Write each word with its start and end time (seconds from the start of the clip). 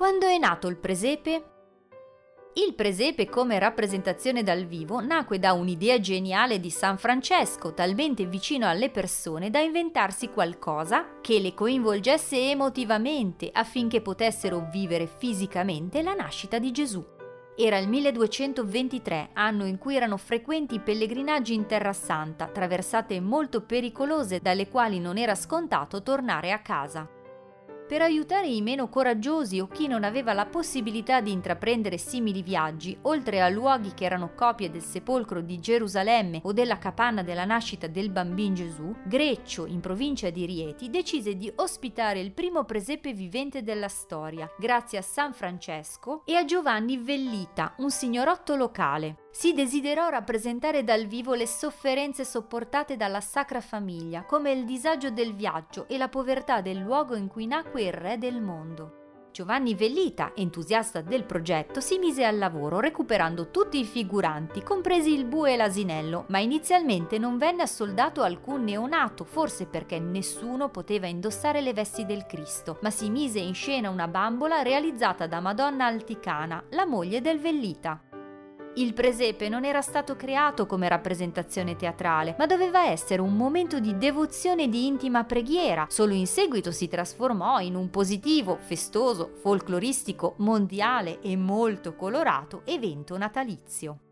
Quando 0.00 0.26
è 0.28 0.38
nato 0.38 0.66
il 0.68 0.78
presepe? 0.78 1.44
Il 2.54 2.74
presepe 2.74 3.28
come 3.28 3.58
rappresentazione 3.58 4.42
dal 4.42 4.64
vivo 4.64 5.00
nacque 5.00 5.38
da 5.38 5.52
un'idea 5.52 6.00
geniale 6.00 6.58
di 6.58 6.70
San 6.70 6.96
Francesco, 6.96 7.74
talmente 7.74 8.24
vicino 8.24 8.66
alle 8.66 8.88
persone 8.88 9.50
da 9.50 9.58
inventarsi 9.58 10.30
qualcosa 10.30 11.18
che 11.20 11.38
le 11.38 11.52
coinvolgesse 11.52 12.48
emotivamente 12.48 13.50
affinché 13.52 14.00
potessero 14.00 14.70
vivere 14.72 15.06
fisicamente 15.06 16.00
la 16.00 16.14
nascita 16.14 16.58
di 16.58 16.72
Gesù. 16.72 17.04
Era 17.54 17.76
il 17.76 17.86
1223, 17.86 19.32
anno 19.34 19.66
in 19.66 19.76
cui 19.76 19.96
erano 19.96 20.16
frequenti 20.16 20.76
i 20.76 20.80
pellegrinaggi 20.80 21.52
in 21.52 21.66
Terra 21.66 21.92
Santa, 21.92 22.46
traversate 22.46 23.20
molto 23.20 23.60
pericolose 23.60 24.40
dalle 24.40 24.66
quali 24.66 24.98
non 24.98 25.18
era 25.18 25.34
scontato 25.34 26.02
tornare 26.02 26.52
a 26.52 26.60
casa 26.60 27.06
per 27.90 28.02
aiutare 28.02 28.46
i 28.46 28.62
meno 28.62 28.88
coraggiosi 28.88 29.58
o 29.58 29.66
chi 29.66 29.88
non 29.88 30.04
aveva 30.04 30.32
la 30.32 30.46
possibilità 30.46 31.20
di 31.20 31.32
intraprendere 31.32 31.98
simili 31.98 32.40
viaggi, 32.40 32.96
oltre 33.02 33.40
a 33.40 33.48
luoghi 33.48 33.94
che 33.94 34.04
erano 34.04 34.32
copie 34.36 34.70
del 34.70 34.84
sepolcro 34.84 35.40
di 35.40 35.58
Gerusalemme 35.58 36.38
o 36.44 36.52
della 36.52 36.78
capanna 36.78 37.24
della 37.24 37.44
nascita 37.44 37.88
del 37.88 38.10
bambino 38.10 38.54
Gesù, 38.54 38.94
Greccio, 39.02 39.66
in 39.66 39.80
provincia 39.80 40.30
di 40.30 40.46
Rieti, 40.46 40.88
decise 40.88 41.36
di 41.36 41.52
ospitare 41.56 42.20
il 42.20 42.30
primo 42.30 42.62
presepe 42.62 43.12
vivente 43.12 43.64
della 43.64 43.88
storia, 43.88 44.48
grazie 44.56 44.98
a 44.98 45.02
San 45.02 45.32
Francesco 45.32 46.22
e 46.26 46.36
a 46.36 46.44
Giovanni 46.44 46.96
Vellita, 46.96 47.74
un 47.78 47.90
signorotto 47.90 48.54
locale. 48.54 49.16
Si 49.32 49.54
desiderò 49.54 50.08
rappresentare 50.08 50.82
dal 50.82 51.06
vivo 51.06 51.34
le 51.34 51.46
sofferenze 51.46 52.24
sopportate 52.24 52.96
dalla 52.96 53.20
Sacra 53.20 53.60
Famiglia, 53.60 54.24
come 54.24 54.50
il 54.50 54.64
disagio 54.64 55.10
del 55.10 55.34
viaggio 55.34 55.86
e 55.88 55.96
la 55.98 56.08
povertà 56.08 56.60
del 56.60 56.78
luogo 56.78 57.14
in 57.14 57.28
cui 57.28 57.46
nacque 57.46 57.82
il 57.82 57.92
Re 57.92 58.18
del 58.18 58.40
mondo. 58.40 58.96
Giovanni 59.32 59.76
Vellita, 59.76 60.32
entusiasta 60.34 61.00
del 61.00 61.22
progetto, 61.22 61.80
si 61.80 61.98
mise 61.98 62.24
al 62.24 62.38
lavoro 62.38 62.80
recuperando 62.80 63.50
tutti 63.50 63.78
i 63.78 63.84
figuranti, 63.84 64.64
compresi 64.64 65.14
il 65.14 65.24
bue 65.24 65.52
e 65.52 65.56
l'asinello, 65.56 66.24
ma 66.28 66.40
inizialmente 66.40 67.16
non 67.16 67.38
venne 67.38 67.62
assoldato 67.62 68.22
alcun 68.22 68.64
neonato, 68.64 69.22
forse 69.22 69.66
perché 69.66 70.00
nessuno 70.00 70.70
poteva 70.70 71.06
indossare 71.06 71.60
le 71.60 71.72
vesti 71.72 72.04
del 72.04 72.26
Cristo, 72.26 72.78
ma 72.82 72.90
si 72.90 73.08
mise 73.08 73.38
in 73.38 73.54
scena 73.54 73.88
una 73.88 74.08
bambola 74.08 74.62
realizzata 74.62 75.28
da 75.28 75.38
Madonna 75.38 75.86
Alticana, 75.86 76.64
la 76.70 76.84
moglie 76.84 77.20
del 77.20 77.38
Vellita. 77.38 78.09
Il 78.74 78.94
presepe 78.94 79.48
non 79.48 79.64
era 79.64 79.82
stato 79.82 80.14
creato 80.14 80.64
come 80.64 80.88
rappresentazione 80.88 81.74
teatrale, 81.74 82.36
ma 82.38 82.46
doveva 82.46 82.86
essere 82.86 83.20
un 83.20 83.36
momento 83.36 83.80
di 83.80 83.98
devozione 83.98 84.64
e 84.64 84.68
di 84.68 84.86
intima 84.86 85.24
preghiera. 85.24 85.86
Solo 85.88 86.14
in 86.14 86.28
seguito 86.28 86.70
si 86.70 86.86
trasformò 86.86 87.58
in 87.58 87.74
un 87.74 87.90
positivo, 87.90 88.58
festoso, 88.60 89.32
folcloristico, 89.40 90.34
mondiale 90.38 91.20
e 91.20 91.36
molto 91.36 91.96
colorato 91.96 92.62
evento 92.64 93.18
natalizio. 93.18 94.09